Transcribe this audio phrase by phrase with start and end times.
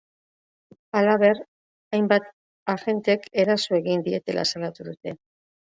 [0.99, 1.41] Halaber,
[1.99, 2.27] hainbat
[2.75, 5.21] agentek eraso egin dietela salatu dute.